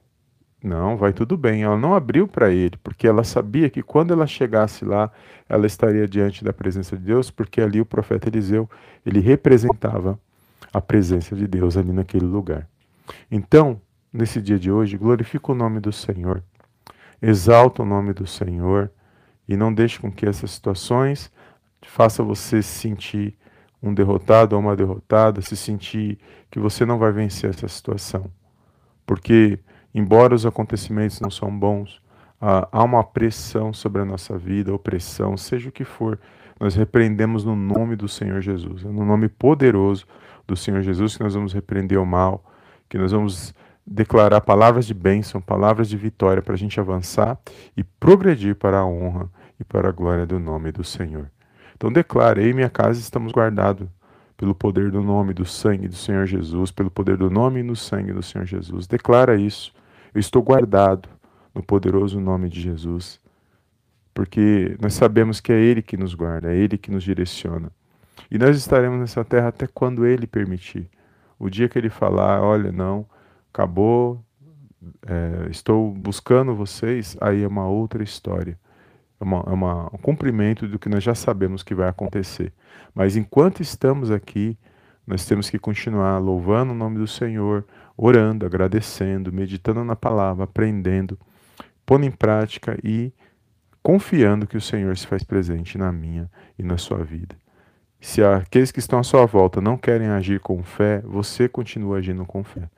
Não, 0.63 0.97
vai 0.97 1.13
tudo 1.13 1.37
bem. 1.37 1.63
Ela 1.63 1.79
não 1.79 1.95
abriu 1.95 2.29
para 2.29 2.51
ele, 2.51 2.77
porque 2.83 3.07
ela 3.07 3.25
sabia 3.25 3.71
que 3.71 3.83
quando 3.83 4.13
ela 4.13 4.27
chegasse 4.27 4.85
lá, 4.85 5.11
ela 5.49 5.67
estaria 5.67 6.07
diante 6.07 6.45
da 6.45 6.53
presença 6.53 6.97
de 6.97 7.05
Deus, 7.05 7.31
porque 7.31 7.61
ali 7.61 7.81
o 7.81 7.87
profeta 7.87 8.29
Eliseu, 8.29 8.69
ele 9.05 9.21
representava 9.21 10.19
a 10.75 10.81
presença 10.81 11.37
de 11.37 11.47
Deus 11.47 11.77
ali 11.77 11.93
naquele 11.93 12.27
lugar. 12.27 12.69
Então, 13.31 13.81
nesse 14.13 14.43
dia 14.43 14.59
de 14.59 14.73
hoje, 14.73 14.99
glorifica 14.99 15.53
o 15.53 15.55
nome 15.55 15.79
do 15.79 15.93
Senhor, 15.93 16.43
exalta 17.23 17.83
o 17.83 17.87
nome 17.87 18.13
do 18.13 18.27
Senhor 18.27 18.91
e 19.49 19.57
não 19.57 19.73
deixe 19.73 20.01
com 20.01 20.11
que 20.11 20.27
essas 20.27 20.51
situações 20.51 21.31
faça 21.87 22.25
você 22.25 22.61
se 22.61 22.81
sentir 22.81 23.39
um 23.81 23.95
derrotado 23.95 24.57
ou 24.57 24.63
uma 24.63 24.75
derrotada, 24.75 25.41
se 25.43 25.57
sentir 25.57 26.19
que 26.51 26.59
você 26.59 26.85
não 26.85 26.99
vai 26.99 27.13
vencer 27.13 27.51
essa 27.51 27.69
situação. 27.69 28.31
Porque, 29.07 29.61
embora 29.95 30.35
os 30.35 30.45
acontecimentos 30.45 31.21
não 31.21 31.31
são 31.31 31.57
bons, 31.57 32.03
há 32.41 32.83
uma 32.83 33.05
pressão 33.05 33.73
sobre 33.73 34.03
a 34.03 34.05
nossa 34.05 34.37
vida, 34.37 34.75
opressão, 34.75 35.37
seja 35.37 35.69
o 35.69 35.73
que 35.73 35.85
for, 35.85 36.19
nós 36.59 36.75
repreendemos 36.75 37.45
no 37.45 37.55
nome 37.55 37.95
do 37.95 38.09
Senhor 38.09 38.41
Jesus, 38.41 38.83
no 38.83 39.05
nome 39.05 39.29
poderoso 39.29 40.07
do 40.47 40.57
Senhor 40.57 40.83
Jesus, 40.83 41.17
que 41.17 41.23
nós 41.23 41.35
vamos 41.35 41.53
repreender 41.53 41.99
o 41.99 42.07
mal, 42.07 42.45
que 42.89 42.99
nós 42.99 43.13
vamos 43.13 43.55
declarar 43.87 44.41
palavras 44.41 44.87
de 44.87 44.95
bênção, 44.95 45.41
palavras 45.41 45.89
de 45.89 45.97
vitória 45.97 46.43
para 46.43 46.55
a 46.55 46.57
gente 46.57 46.81
avançar 46.81 47.39
e 47.77 47.85
progredir 47.85 48.55
para 48.55 48.79
a 48.79 48.87
honra 48.87 49.31
e 49.61 49.65
para 49.65 49.89
a 49.89 49.93
glória 49.93 50.27
do 50.27 50.39
nome 50.39 50.73
do 50.73 50.83
Senhor. 50.83 51.31
Então 51.77 51.93
declare, 51.93 52.43
eu 52.43 52.51
e 52.51 52.55
minha 52.55 52.71
casa 52.71 53.01
estamos 53.01 53.33
guardados 53.33 53.89
pelo 54.37 54.55
poder 54.55 54.91
do 54.91 55.03
nome 55.03 55.33
do 55.33 55.45
sangue 55.45 55.89
do 55.89 55.97
Senhor 55.97 56.27
Jesus, 56.27 56.71
pelo 56.71 56.91
poder 56.91 57.17
do 57.17 57.31
nome 57.31 57.61
e 57.61 57.63
no 57.63 57.77
sangue 57.77 58.13
do 58.13 58.23
Senhor 58.23 58.47
Jesus. 58.47 58.87
Declara 58.87 59.37
isso. 59.37 59.73
Eu 60.15 60.21
estou 60.21 60.43
guardado 60.43 61.09
no 61.55 61.63
poderoso 61.63 62.21
nome 62.21 62.49
de 62.49 62.61
Jesus. 62.61 63.21
Porque 64.13 64.77
nós 64.81 64.95
sabemos 64.95 65.41
que 65.41 65.53
é 65.53 65.61
Ele 65.61 65.83
que 65.83 65.97
nos 65.97 66.15
guarda, 66.15 66.53
é 66.53 66.57
Ele 66.57 66.79
que 66.79 66.91
nos 66.91 67.03
direciona. 67.03 67.71
E 68.31 68.39
nós 68.39 68.57
estaremos 68.57 68.99
nessa 68.99 69.25
terra 69.25 69.49
até 69.49 69.67
quando 69.67 70.07
Ele 70.07 70.27
permitir. 70.27 70.89
O 71.39 71.49
dia 71.51 71.69
que 71.69 71.79
Ele 71.79 71.91
falar, 71.91 72.43
olha, 72.43 72.73
não, 72.73 73.07
acabou, 73.53 74.25
é, 75.07 75.49
estou 75.51 75.93
buscando 75.93 76.55
vocês, 76.55 77.17
aí 77.21 77.43
é 77.43 77.49
uma 77.49 77.67
outra 77.67 78.03
história. 78.03 78.59
É, 79.21 79.25
uma, 79.25 79.45
é 79.47 79.51
uma, 79.51 79.87
um 79.87 79.99
cumprimento 79.99 80.67
do 80.67 80.79
que 80.79 80.89
nós 80.89 81.03
já 81.03 81.15
sabemos 81.15 81.63
que 81.63 81.75
vai 81.75 81.89
acontecer. 81.89 82.53
Mas 82.95 83.17
enquanto 83.17 83.61
estamos 83.61 84.11
aqui, 84.11 84.59
nós 85.07 85.27
temos 85.27 85.51
que 85.51 85.59
continuar 85.59 86.19
louvando 86.19 86.73
o 86.73 86.77
nome 86.77 86.99
do 86.99 87.07
Senhor, 87.07 87.65
orando, 87.97 88.47
agradecendo, 88.47 89.33
meditando 89.33 89.85
na 89.85 89.95
palavra, 89.95 90.45
aprendendo, 90.45 91.19
pondo 91.85 92.05
em 92.07 92.11
prática 92.11 92.79
e 92.83 93.13
confiando 93.83 94.47
que 94.47 94.57
o 94.57 94.61
Senhor 94.61 94.97
se 94.97 95.07
faz 95.07 95.23
presente 95.23 95.77
na 95.77 95.93
minha 95.93 96.31
e 96.59 96.63
na 96.63 96.79
sua 96.79 97.05
vida. 97.05 97.37
Se 98.05 98.23
aqueles 98.23 98.71
que 98.71 98.81
estão 98.81 98.99
à 98.99 99.03
sua 99.03 99.25
volta 99.25 99.63
não 99.63 99.79
querem 99.79 100.09
agir 100.09 100.39
com 100.39 100.63
fé, 100.63 101.01
você 101.07 101.49
continua 101.49 101.97
agindo 101.97 102.27
com 102.27 102.45
fé. 102.45 102.69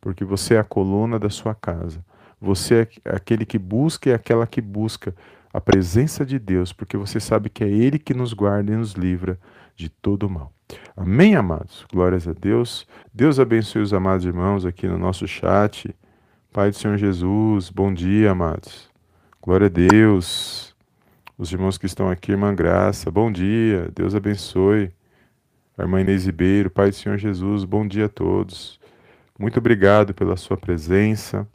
Porque 0.00 0.24
você 0.24 0.54
é 0.54 0.58
a 0.58 0.64
coluna 0.64 1.18
da 1.18 1.28
sua 1.28 1.54
casa. 1.54 2.02
Você 2.40 2.88
é 3.04 3.14
aquele 3.14 3.44
que 3.44 3.58
busca 3.58 4.08
e 4.08 4.14
aquela 4.14 4.46
que 4.46 4.62
busca 4.62 5.14
a 5.52 5.60
presença 5.60 6.24
de 6.24 6.38
Deus, 6.38 6.72
porque 6.72 6.96
você 6.96 7.20
sabe 7.20 7.50
que 7.50 7.62
é 7.62 7.68
Ele 7.68 7.98
que 7.98 8.14
nos 8.14 8.32
guarda 8.32 8.72
e 8.72 8.76
nos 8.76 8.92
livra 8.92 9.38
de 9.76 9.90
todo 9.90 10.28
mal. 10.28 10.50
Amém, 10.96 11.36
amados? 11.36 11.84
Glórias 11.92 12.26
a 12.26 12.32
Deus. 12.32 12.88
Deus 13.12 13.38
abençoe 13.38 13.82
os 13.82 13.92
amados 13.92 14.24
irmãos 14.24 14.64
aqui 14.64 14.88
no 14.88 14.96
nosso 14.96 15.28
chat. 15.28 15.94
Pai 16.50 16.70
do 16.70 16.76
Senhor 16.76 16.96
Jesus, 16.96 17.68
bom 17.68 17.92
dia, 17.92 18.30
amados. 18.30 18.88
Glória 19.42 19.66
a 19.66 19.70
Deus. 19.70 20.75
Os 21.38 21.52
irmãos 21.52 21.76
que 21.76 21.84
estão 21.84 22.08
aqui, 22.08 22.32
irmã 22.32 22.54
Graça, 22.54 23.10
bom 23.10 23.30
dia, 23.30 23.90
Deus 23.94 24.14
abençoe. 24.14 24.90
A 25.76 25.82
irmã 25.82 26.00
Inês 26.00 26.24
Ribeiro, 26.24 26.70
Pai 26.70 26.88
do 26.88 26.96
Senhor 26.96 27.18
Jesus, 27.18 27.62
bom 27.62 27.86
dia 27.86 28.06
a 28.06 28.08
todos. 28.08 28.80
Muito 29.38 29.58
obrigado 29.58 30.14
pela 30.14 30.34
sua 30.38 30.56
presença. 30.56 31.46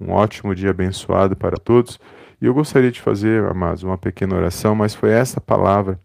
Um 0.00 0.12
ótimo 0.12 0.54
dia 0.54 0.70
abençoado 0.70 1.36
para 1.36 1.58
todos. 1.58 2.00
E 2.40 2.46
eu 2.46 2.54
gostaria 2.54 2.90
de 2.90 2.98
fazer, 2.98 3.44
amados, 3.44 3.82
uma 3.82 3.98
pequena 3.98 4.34
oração, 4.34 4.74
mas 4.74 4.94
foi 4.94 5.10
essa 5.10 5.38
palavra 5.38 6.00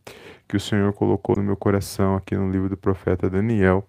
que 0.45 0.57
o 0.57 0.59
Senhor 0.59 0.91
colocou 0.91 1.37
no 1.37 1.43
meu 1.43 1.55
coração 1.55 2.17
aqui 2.17 2.35
no 2.35 2.51
livro 2.51 2.67
do 2.67 2.75
profeta 2.75 3.29
Daniel. 3.29 3.87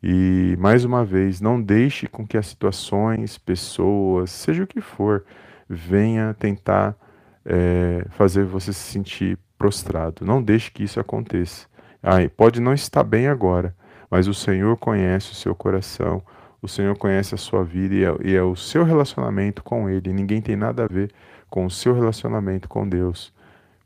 E 0.00 0.56
mais 0.60 0.84
uma 0.84 1.04
vez, 1.04 1.40
não 1.40 1.60
deixe 1.60 2.06
com 2.06 2.24
que 2.24 2.38
as 2.38 2.46
situações, 2.46 3.36
pessoas, 3.36 4.30
seja 4.30 4.62
o 4.62 4.66
que 4.68 4.80
for, 4.80 5.24
venha 5.68 6.32
tentar 6.34 6.96
é, 7.44 8.06
fazer 8.10 8.44
você 8.44 8.72
se 8.72 8.92
sentir 8.92 9.38
prostrado. 9.58 10.24
Não 10.24 10.42
deixe 10.42 10.70
que 10.70 10.82
isso 10.82 11.00
aconteça. 11.00 11.66
Ah, 12.02 12.16
pode 12.36 12.60
não 12.60 12.74
estar 12.74 13.02
bem 13.02 13.28
agora, 13.28 13.74
mas 14.10 14.28
o 14.28 14.34
Senhor 14.34 14.76
conhece 14.76 15.32
o 15.32 15.34
seu 15.34 15.54
coração, 15.54 16.22
o 16.60 16.68
Senhor 16.68 16.96
conhece 16.96 17.34
a 17.34 17.38
sua 17.38 17.64
vida 17.64 17.94
e 17.94 18.04
é, 18.04 18.16
e 18.22 18.34
é 18.34 18.42
o 18.42 18.56
seu 18.56 18.84
relacionamento 18.84 19.62
com 19.62 19.88
Ele. 19.88 20.12
Ninguém 20.12 20.40
tem 20.40 20.56
nada 20.56 20.84
a 20.84 20.86
ver 20.86 21.10
com 21.48 21.66
o 21.66 21.70
seu 21.70 21.94
relacionamento 21.94 22.68
com 22.68 22.88
Deus. 22.88 23.32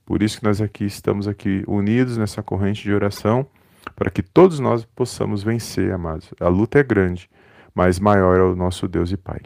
Por 0.05 0.23
isso 0.23 0.39
que 0.39 0.45
nós 0.45 0.61
aqui 0.61 0.85
estamos 0.85 1.29
aqui 1.29 1.63
unidos 1.67 2.17
nessa 2.17 2.43
corrente 2.43 2.83
de 2.83 2.93
oração, 2.93 3.47
para 3.95 4.11
que 4.11 4.23
todos 4.23 4.59
nós 4.59 4.85
possamos 4.85 5.43
vencer, 5.43 5.93
amados. 5.93 6.33
A 6.41 6.49
luta 6.49 6.79
é 6.79 6.83
grande, 6.83 7.29
mas 7.75 8.01
maior 8.01 8.39
é 8.39 8.43
o 8.43 8.57
nosso 8.57 8.89
Deus 8.89 9.13
e 9.13 9.17
Pai. 9.17 9.41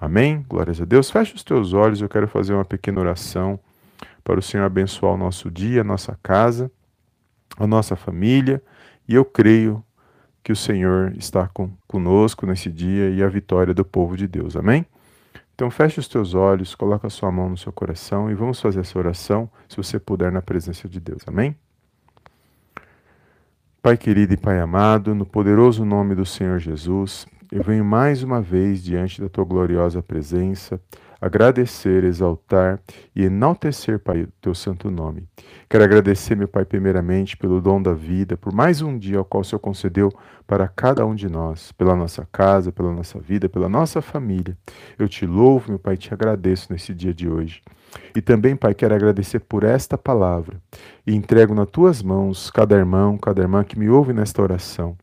Amém? 0.00 0.44
Glórias 0.48 0.80
a 0.80 0.84
Deus. 0.84 1.10
Feche 1.10 1.34
os 1.34 1.42
teus 1.42 1.72
olhos, 1.72 2.00
eu 2.00 2.08
quero 2.08 2.28
fazer 2.28 2.54
uma 2.54 2.64
pequena 2.64 3.00
oração 3.00 3.58
para 4.22 4.38
o 4.38 4.42
Senhor 4.42 4.64
abençoar 4.64 5.14
o 5.14 5.16
nosso 5.16 5.50
dia, 5.50 5.82
a 5.82 5.84
nossa 5.84 6.18
casa, 6.22 6.70
a 7.56 7.66
nossa 7.66 7.94
família, 7.94 8.62
e 9.08 9.14
eu 9.14 9.24
creio 9.24 9.82
que 10.42 10.52
o 10.52 10.56
Senhor 10.56 11.12
está 11.16 11.48
com, 11.48 11.70
conosco 11.86 12.46
nesse 12.46 12.70
dia 12.70 13.10
e 13.10 13.22
a 13.22 13.28
vitória 13.28 13.72
do 13.72 13.84
povo 13.84 14.16
de 14.16 14.28
Deus. 14.28 14.56
Amém? 14.56 14.84
Então 15.54 15.70
feche 15.70 15.98
os 15.98 16.06
teus 16.06 16.34
olhos, 16.34 16.74
coloca 16.74 17.06
a 17.06 17.10
sua 17.10 17.32
mão 17.32 17.48
no 17.48 17.56
seu 17.56 17.72
coração 17.72 18.30
e 18.30 18.34
vamos 18.34 18.60
fazer 18.60 18.80
essa 18.80 18.98
oração, 18.98 19.50
se 19.68 19.76
você 19.76 19.98
puder, 19.98 20.30
na 20.30 20.42
presença 20.42 20.88
de 20.88 21.00
Deus. 21.00 21.22
Amém? 21.26 21.56
Pai 23.80 23.96
querido 23.96 24.34
e 24.34 24.36
Pai 24.36 24.60
amado, 24.60 25.14
no 25.14 25.24
poderoso 25.24 25.84
nome 25.84 26.14
do 26.14 26.26
Senhor 26.26 26.58
Jesus, 26.58 27.26
eu 27.52 27.62
venho 27.62 27.84
mais 27.84 28.22
uma 28.22 28.40
vez 28.40 28.82
diante 28.82 29.20
da 29.20 29.28
tua 29.28 29.44
gloriosa 29.44 30.02
presença, 30.02 30.80
agradecer, 31.20 32.04
exaltar 32.04 32.80
e 33.14 33.24
enaltecer, 33.24 33.98
Pai, 33.98 34.22
o 34.22 34.28
teu 34.40 34.54
santo 34.54 34.90
nome. 34.90 35.24
Quero 35.68 35.84
agradecer, 35.84 36.36
meu 36.36 36.48
Pai, 36.48 36.64
primeiramente 36.64 37.36
pelo 37.36 37.60
dom 37.60 37.80
da 37.80 37.92
vida, 37.92 38.36
por 38.36 38.52
mais 38.52 38.82
um 38.82 38.98
dia 38.98 39.18
ao 39.18 39.24
qual 39.24 39.40
o 39.40 39.44
Senhor 39.44 39.60
concedeu 39.60 40.12
para 40.46 40.68
cada 40.68 41.04
um 41.04 41.14
de 41.14 41.28
nós, 41.28 41.72
pela 41.72 41.96
nossa 41.96 42.26
casa, 42.30 42.70
pela 42.70 42.92
nossa 42.92 43.18
vida, 43.18 43.48
pela 43.48 43.68
nossa 43.68 44.00
família. 44.00 44.56
Eu 44.98 45.08
te 45.08 45.26
louvo, 45.26 45.70
meu 45.70 45.78
Pai, 45.78 45.96
te 45.96 46.12
agradeço 46.14 46.72
nesse 46.72 46.94
dia 46.94 47.12
de 47.12 47.28
hoje. 47.28 47.62
E 48.14 48.20
também, 48.20 48.56
Pai, 48.56 48.74
quero 48.74 48.94
agradecer 48.94 49.40
por 49.40 49.62
esta 49.62 49.96
palavra 49.96 50.60
e 51.06 51.14
entrego 51.14 51.54
nas 51.54 51.68
tuas 51.68 52.02
mãos 52.02 52.50
cada 52.50 52.74
irmão, 52.76 53.16
cada 53.16 53.42
irmã 53.42 53.62
que 53.62 53.78
me 53.78 53.88
ouve 53.88 54.12
nesta 54.12 54.42
oração. 54.42 54.96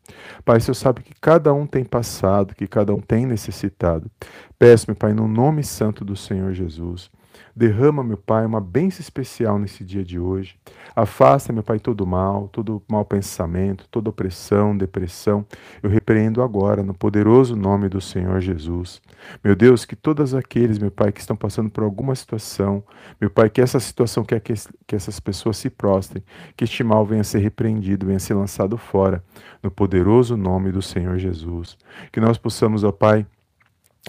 Pai, 0.44 0.58
o 0.58 0.62
Senhor 0.62 0.76
sabe 0.76 1.02
que 1.02 1.14
cada 1.20 1.54
um 1.54 1.66
tem 1.66 1.84
passado, 1.84 2.56
que 2.56 2.68
cada 2.68 2.94
um 2.94 3.00
tem 3.00 3.26
necessitado. 3.26 4.10
Peço-me, 4.58 4.96
Pai, 4.96 5.14
no 5.14 5.28
nome 5.28 5.64
santo 5.64 6.03
do 6.04 6.16
Senhor 6.16 6.54
Jesus, 6.54 7.10
Derrama, 7.56 8.04
meu 8.04 8.18
Pai, 8.18 8.46
uma 8.46 8.60
bênção 8.60 9.02
especial 9.02 9.60
nesse 9.60 9.84
dia 9.84 10.04
de 10.04 10.20
hoje. 10.20 10.56
Afasta, 10.96 11.54
meu 11.54 11.64
Pai, 11.64 11.80
todo 11.80 12.06
mal, 12.06 12.48
todo 12.48 12.82
mau 12.88 13.06
pensamento, 13.06 13.88
toda 13.90 14.10
opressão, 14.10 14.76
depressão. 14.76 15.46
Eu 15.82 15.90
repreendo 15.90 16.42
agora, 16.42 16.84
no 16.84 16.94
poderoso 16.94 17.56
nome 17.56 17.90
do 17.90 18.02
Senhor 18.02 18.40
Jesus. 18.42 19.02
Meu 19.44 19.56
Deus, 19.56 19.86
que 19.86 19.96
todos 19.96 20.34
aqueles, 20.34 20.80
meu 20.80 20.92
Pai, 20.92 21.12
que 21.12 21.20
estão 21.20 21.36
passando 21.36 21.70
por 21.70 21.84
alguma 21.84 22.16
situação, 22.16 22.84
meu 23.20 23.30
Pai, 23.30 23.50
que 23.50 23.62
essa 23.62 23.80
situação 23.80 24.24
quer 24.24 24.40
que, 24.40 24.54
que 24.88 24.96
essas 24.96 25.20
pessoas 25.20 25.58
se 25.58 25.70
prostrem, 25.70 26.24
que 26.58 26.64
este 26.64 26.84
mal 26.84 27.06
venha 27.06 27.22
a 27.22 27.26
ser 27.26 27.40
repreendido, 27.40 28.06
venha 28.06 28.18
a 28.18 28.20
ser 28.20 28.34
lançado 28.34 28.78
fora, 28.78 29.24
no 29.62 29.70
poderoso 29.70 30.36
nome 30.36 30.72
do 30.72 30.82
Senhor 30.82 31.18
Jesus. 31.18 31.78
Que 32.12 32.20
nós 32.20 32.38
possamos, 32.38 32.84
ó 32.84 32.92
Pai, 32.92 33.26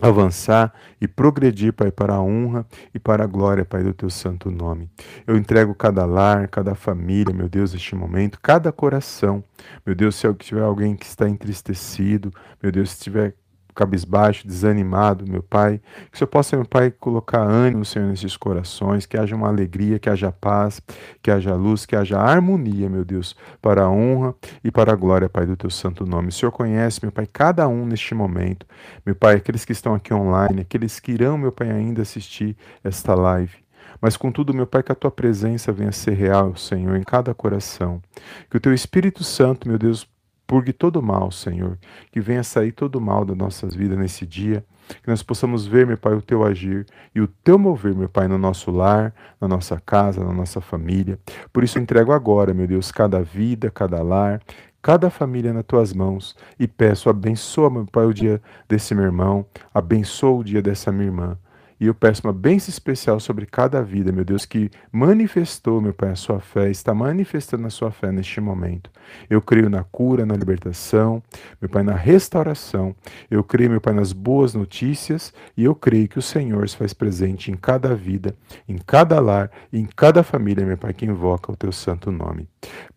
avançar 0.00 0.72
e 1.00 1.06
progredir, 1.06 1.72
Pai, 1.72 1.90
para 1.90 2.14
a 2.14 2.20
honra 2.20 2.66
e 2.92 2.98
para 2.98 3.24
a 3.24 3.26
glória, 3.26 3.64
Pai, 3.64 3.82
do 3.82 3.94
teu 3.94 4.10
santo 4.10 4.50
nome. 4.50 4.90
Eu 5.26 5.36
entrego 5.36 5.74
cada 5.74 6.04
lar, 6.04 6.48
cada 6.48 6.74
família, 6.74 7.34
meu 7.34 7.48
Deus, 7.48 7.72
neste 7.72 7.94
momento, 7.94 8.38
cada 8.40 8.72
coração. 8.72 9.42
Meu 9.86 9.94
Deus, 9.94 10.16
se 10.16 10.32
tiver 10.34 10.62
alguém 10.62 10.96
que 10.96 11.06
está 11.06 11.28
entristecido, 11.28 12.32
meu 12.62 12.72
Deus, 12.72 12.90
se 12.90 13.04
tiver 13.04 13.34
cabisbaixo, 13.74 14.46
desanimado, 14.46 15.26
meu 15.26 15.42
Pai. 15.42 15.80
Que 16.10 16.14
o 16.14 16.18
Senhor 16.18 16.28
possa, 16.28 16.56
meu 16.56 16.64
Pai, 16.64 16.90
colocar 16.90 17.40
ânimo, 17.40 17.84
Senhor, 17.84 18.08
nesses 18.08 18.36
corações, 18.36 19.06
que 19.06 19.16
haja 19.16 19.34
uma 19.34 19.48
alegria, 19.48 19.98
que 19.98 20.08
haja 20.08 20.30
paz, 20.30 20.80
que 21.22 21.30
haja 21.30 21.54
luz, 21.54 21.84
que 21.84 21.96
haja 21.96 22.18
harmonia, 22.18 22.88
meu 22.88 23.04
Deus, 23.04 23.36
para 23.60 23.82
a 23.82 23.90
honra 23.90 24.34
e 24.62 24.70
para 24.70 24.92
a 24.92 24.96
glória, 24.96 25.28
Pai, 25.28 25.46
do 25.46 25.56
Teu 25.56 25.70
santo 25.70 26.06
nome. 26.06 26.28
O 26.28 26.32
Senhor 26.32 26.52
conhece, 26.52 27.00
meu 27.02 27.12
Pai, 27.12 27.26
cada 27.30 27.66
um 27.68 27.86
neste 27.86 28.14
momento. 28.14 28.66
Meu 29.04 29.14
Pai, 29.14 29.36
aqueles 29.36 29.64
que 29.64 29.72
estão 29.72 29.94
aqui 29.94 30.14
online, 30.14 30.62
aqueles 30.62 31.00
que 31.00 31.12
irão, 31.12 31.36
meu 31.36 31.52
Pai, 31.52 31.70
ainda 31.70 32.02
assistir 32.02 32.56
esta 32.82 33.14
live. 33.14 33.64
Mas 34.00 34.16
contudo, 34.16 34.52
meu 34.52 34.66
Pai, 34.66 34.82
que 34.82 34.92
a 34.92 34.94
tua 34.94 35.10
presença 35.10 35.72
venha 35.72 35.88
a 35.88 35.92
ser 35.92 36.12
real, 36.12 36.54
Senhor, 36.56 36.96
em 36.96 37.02
cada 37.02 37.32
coração. 37.34 38.02
Que 38.50 38.56
o 38.56 38.60
teu 38.60 38.74
Espírito 38.74 39.24
Santo, 39.24 39.68
meu 39.68 39.78
Deus, 39.78 40.06
Purgue 40.46 40.72
todo 40.72 41.02
mal, 41.02 41.30
Senhor. 41.30 41.78
Que 42.12 42.20
venha 42.20 42.42
sair 42.42 42.72
todo 42.72 43.00
mal 43.00 43.24
das 43.24 43.36
nossas 43.36 43.74
vidas 43.74 43.98
nesse 43.98 44.26
dia. 44.26 44.64
Que 45.02 45.08
nós 45.08 45.22
possamos 45.22 45.66
ver, 45.66 45.86
meu 45.86 45.96
Pai, 45.96 46.14
o 46.14 46.20
teu 46.20 46.44
agir 46.44 46.86
e 47.14 47.20
o 47.20 47.26
teu 47.26 47.58
mover, 47.58 47.94
meu 47.94 48.08
Pai, 48.08 48.28
no 48.28 48.36
nosso 48.36 48.70
lar, 48.70 49.14
na 49.40 49.48
nossa 49.48 49.80
casa, 49.80 50.22
na 50.22 50.32
nossa 50.32 50.60
família. 50.60 51.18
Por 51.52 51.64
isso, 51.64 51.78
entrego 51.78 52.12
agora, 52.12 52.52
meu 52.52 52.66
Deus, 52.66 52.92
cada 52.92 53.22
vida, 53.22 53.70
cada 53.70 54.02
lar, 54.02 54.42
cada 54.82 55.08
família 55.08 55.52
nas 55.54 55.64
tuas 55.64 55.94
mãos 55.94 56.36
e 56.60 56.68
peço, 56.68 57.08
abençoa, 57.08 57.70
meu 57.70 57.86
Pai, 57.86 58.04
o 58.04 58.12
dia 58.12 58.42
desse 58.68 58.94
meu 58.94 59.04
irmão, 59.04 59.46
abençoa 59.72 60.40
o 60.40 60.44
dia 60.44 60.60
dessa 60.60 60.92
minha 60.92 61.06
irmã. 61.06 61.38
E 61.84 61.86
eu 61.86 61.94
peço 61.94 62.26
uma 62.26 62.32
bênção 62.32 62.70
especial 62.70 63.20
sobre 63.20 63.44
cada 63.44 63.82
vida, 63.82 64.10
meu 64.10 64.24
Deus, 64.24 64.46
que 64.46 64.70
manifestou, 64.90 65.82
meu 65.82 65.92
Pai, 65.92 66.12
a 66.12 66.16
sua 66.16 66.40
fé, 66.40 66.70
está 66.70 66.94
manifestando 66.94 67.66
a 67.66 67.70
sua 67.70 67.90
fé 67.90 68.10
neste 68.10 68.40
momento. 68.40 68.88
Eu 69.28 69.42
creio 69.42 69.68
na 69.68 69.84
cura, 69.84 70.24
na 70.24 70.34
libertação, 70.34 71.22
meu 71.60 71.68
Pai, 71.68 71.82
na 71.82 71.94
restauração. 71.94 72.96
Eu 73.30 73.44
creio, 73.44 73.70
meu 73.70 73.82
Pai, 73.82 73.92
nas 73.92 74.14
boas 74.14 74.54
notícias 74.54 75.34
e 75.54 75.64
eu 75.64 75.74
creio 75.74 76.08
que 76.08 76.18
o 76.18 76.22
Senhor 76.22 76.66
se 76.66 76.74
faz 76.74 76.94
presente 76.94 77.50
em 77.50 77.54
cada 77.54 77.94
vida, 77.94 78.34
em 78.66 78.78
cada 78.78 79.20
lar, 79.20 79.50
em 79.70 79.84
cada 79.84 80.22
família, 80.22 80.64
meu 80.64 80.78
Pai, 80.78 80.94
que 80.94 81.04
invoca 81.04 81.52
o 81.52 81.56
teu 81.56 81.70
santo 81.70 82.10
nome. 82.10 82.48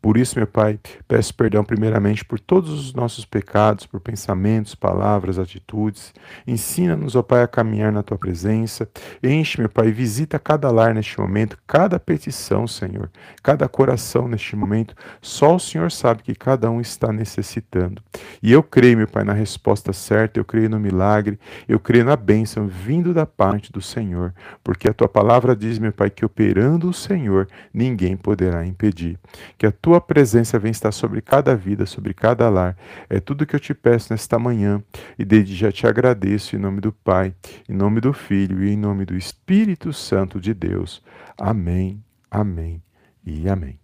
Por 0.01 0.17
isso, 0.17 0.37
meu 0.37 0.47
Pai, 0.47 0.79
peço 1.07 1.33
perdão 1.33 1.63
primeiramente 1.63 2.23
por 2.23 2.39
todos 2.39 2.69
os 2.71 2.93
nossos 2.93 3.25
pecados, 3.25 3.85
por 3.85 3.99
pensamentos, 3.99 4.75
palavras, 4.75 5.37
atitudes. 5.37 6.13
Ensina-nos, 6.45 7.15
ó 7.15 7.21
Pai, 7.21 7.43
a 7.43 7.47
caminhar 7.47 7.91
na 7.91 8.03
tua 8.03 8.17
presença. 8.17 8.76
Enche, 9.23 9.59
meu 9.59 9.69
Pai, 9.69 9.91
visita 9.91 10.37
cada 10.37 10.69
lar 10.69 10.93
neste 10.93 11.19
momento, 11.19 11.57
cada 11.65 11.99
petição, 11.99 12.67
Senhor, 12.67 13.09
cada 13.41 13.67
coração 13.69 14.27
neste 14.27 14.55
momento. 14.55 14.93
Só 15.21 15.55
o 15.55 15.59
Senhor 15.59 15.91
sabe 15.91 16.23
que 16.23 16.35
cada 16.35 16.69
um 16.69 16.81
está 16.81 17.11
necessitando. 17.11 18.01
E 18.43 18.51
eu 18.51 18.61
creio, 18.61 18.97
meu 18.97 19.07
Pai, 19.07 19.23
na 19.23 19.33
resposta 19.33 19.93
certa, 19.93 20.39
eu 20.39 20.45
creio 20.45 20.69
no 20.69 20.79
milagre, 20.79 21.39
eu 21.67 21.79
creio 21.79 22.05
na 22.05 22.15
bênção 22.15 22.67
vindo 22.67 23.13
da 23.13 23.25
parte 23.25 23.71
do 23.71 23.81
Senhor, 23.81 24.33
porque 24.63 24.89
a 24.89 24.93
tua 24.93 25.07
palavra 25.07 25.55
diz, 25.55 25.79
meu 25.79 25.93
Pai, 25.93 26.09
que 26.09 26.25
operando 26.25 26.89
o 26.89 26.93
Senhor, 26.93 27.47
ninguém 27.73 28.17
poderá 28.17 28.65
impedir. 28.65 29.17
Que 29.57 29.65
a 29.65 29.71
tua 29.71 30.01
presença 30.01 30.59
venha 30.59 30.71
estar 30.71 30.91
sobre 30.91 31.21
cada 31.21 31.55
vida, 31.55 31.85
sobre 31.85 32.13
cada 32.13 32.49
lar. 32.49 32.75
É 33.09 33.19
tudo 33.19 33.45
que 33.45 33.55
eu 33.55 33.59
te 33.59 33.73
peço 33.73 34.11
nesta 34.11 34.37
manhã 34.37 34.83
e 35.17 35.25
desde 35.25 35.55
já 35.55 35.71
te 35.71 35.87
agradeço 35.87 36.55
em 36.55 36.59
nome 36.59 36.81
do 36.81 36.91
Pai, 36.91 37.33
em 37.67 37.73
nome 37.73 38.01
do 38.01 38.13
Filho 38.57 38.65
e 38.65 38.73
em 38.73 38.77
nome 38.77 39.05
do 39.05 39.15
Espírito 39.15 39.93
Santo 39.93 40.39
de 40.39 40.51
Deus. 40.51 41.03
Amém, 41.37 42.03
amém 42.31 42.81
e 43.23 43.47
amém. 43.47 43.79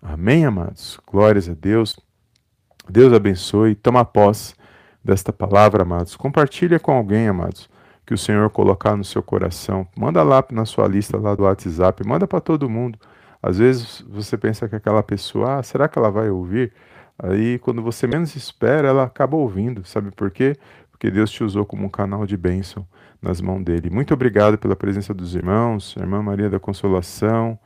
Amém, 0.00 0.46
amados. 0.46 0.98
Glórias 1.06 1.46
a 1.46 1.52
Deus. 1.52 1.98
Deus 2.88 3.12
abençoe. 3.12 3.74
Toma 3.74 4.06
posse 4.06 4.54
desta 5.04 5.30
palavra, 5.30 5.82
amados. 5.82 6.16
Compartilha 6.16 6.80
com 6.80 6.92
alguém, 6.92 7.28
amados, 7.28 7.68
que 8.06 8.14
o 8.14 8.18
Senhor 8.18 8.48
colocar 8.48 8.96
no 8.96 9.04
seu 9.04 9.22
coração. 9.22 9.86
Manda 9.94 10.22
lá 10.22 10.42
na 10.50 10.64
sua 10.64 10.88
lista 10.88 11.18
lá 11.18 11.34
do 11.34 11.42
WhatsApp. 11.42 12.06
Manda 12.06 12.26
para 12.26 12.40
todo 12.40 12.70
mundo. 12.70 12.98
Às 13.42 13.58
vezes 13.58 14.02
você 14.08 14.38
pensa 14.38 14.68
que 14.68 14.76
aquela 14.76 15.02
pessoa, 15.02 15.58
ah, 15.58 15.62
será 15.62 15.86
que 15.86 15.98
ela 15.98 16.10
vai 16.10 16.30
ouvir? 16.30 16.72
Aí, 17.18 17.58
quando 17.58 17.82
você 17.82 18.06
menos 18.06 18.34
espera, 18.34 18.88
ela 18.88 19.02
acaba 19.02 19.36
ouvindo. 19.36 19.84
Sabe 19.84 20.10
por 20.12 20.30
quê? 20.30 20.56
Porque 20.98 21.12
Deus 21.12 21.30
te 21.30 21.44
usou 21.44 21.64
como 21.64 21.86
um 21.86 21.88
canal 21.88 22.26
de 22.26 22.36
bênção 22.36 22.84
nas 23.22 23.40
mãos 23.40 23.62
dele. 23.62 23.88
Muito 23.88 24.12
obrigado 24.12 24.58
pela 24.58 24.74
presença 24.74 25.14
dos 25.14 25.36
irmãos, 25.36 25.94
a 25.96 26.00
irmã 26.00 26.20
Maria 26.20 26.50
da 26.50 26.58
Consolação, 26.58 27.56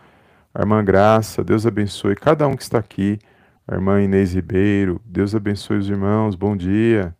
a 0.54 0.60
irmã 0.60 0.84
Graça. 0.84 1.42
Deus 1.42 1.64
abençoe 1.66 2.14
cada 2.14 2.46
um 2.46 2.54
que 2.54 2.62
está 2.62 2.78
aqui. 2.78 3.18
A 3.66 3.74
irmã 3.74 4.02
Inês 4.02 4.34
Ribeiro. 4.34 5.00
Deus 5.02 5.34
abençoe 5.34 5.78
os 5.78 5.88
irmãos. 5.88 6.34
Bom 6.34 6.54
dia. 6.54 7.16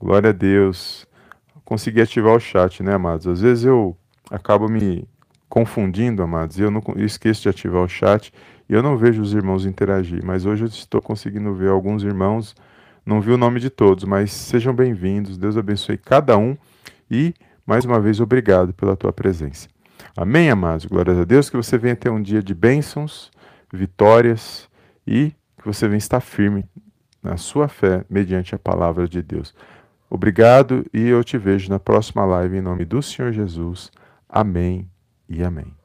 Glória 0.00 0.30
a 0.30 0.32
Deus. 0.32 1.06
Consegui 1.64 2.00
ativar 2.00 2.34
o 2.34 2.40
chat, 2.40 2.82
né, 2.82 2.94
amados? 2.94 3.28
Às 3.28 3.40
vezes 3.40 3.64
eu 3.64 3.96
acabo 4.28 4.68
me 4.68 5.08
confundindo, 5.48 6.24
amados, 6.24 6.58
e 6.58 6.62
eu, 6.62 6.72
não, 6.72 6.82
eu 6.96 7.06
esqueço 7.06 7.42
de 7.42 7.48
ativar 7.48 7.82
o 7.82 7.88
chat 7.88 8.32
e 8.68 8.74
eu 8.74 8.82
não 8.82 8.96
vejo 8.96 9.22
os 9.22 9.32
irmãos 9.32 9.64
interagir, 9.64 10.24
mas 10.24 10.44
hoje 10.44 10.64
eu 10.64 10.68
estou 10.68 11.00
conseguindo 11.00 11.54
ver 11.54 11.70
alguns 11.70 12.02
irmãos, 12.02 12.54
não 13.06 13.20
vi 13.20 13.30
o 13.30 13.38
nome 13.38 13.60
de 13.60 13.70
todos, 13.70 14.02
mas 14.02 14.32
sejam 14.32 14.74
bem-vindos, 14.74 15.38
Deus 15.38 15.56
abençoe 15.56 15.96
cada 15.96 16.36
um 16.36 16.56
e, 17.08 17.32
mais 17.64 17.84
uma 17.84 18.00
vez, 18.00 18.20
obrigado 18.20 18.74
pela 18.74 18.96
tua 18.96 19.12
presença. 19.12 19.68
Amém, 20.16 20.50
amados? 20.50 20.86
Glórias 20.86 21.16
a 21.16 21.24
Deus, 21.24 21.48
que 21.48 21.56
você 21.56 21.78
venha 21.78 21.94
ter 21.94 22.10
um 22.10 22.20
dia 22.20 22.42
de 22.42 22.52
bênçãos, 22.52 23.30
vitórias 23.72 24.68
e 25.06 25.32
que 25.56 25.64
você 25.64 25.86
venha 25.86 25.98
estar 25.98 26.20
firme 26.20 26.64
na 27.22 27.36
sua 27.36 27.68
fé 27.68 28.04
mediante 28.10 28.56
a 28.56 28.58
palavra 28.58 29.06
de 29.06 29.22
Deus. 29.22 29.54
Obrigado 30.10 30.84
e 30.92 31.06
eu 31.06 31.22
te 31.22 31.38
vejo 31.38 31.70
na 31.70 31.78
próxima 31.78 32.24
live 32.24 32.56
em 32.56 32.60
nome 32.60 32.84
do 32.84 33.00
Senhor 33.00 33.32
Jesus. 33.32 33.92
Amém 34.28 34.88
e 35.28 35.44
amém. 35.44 35.75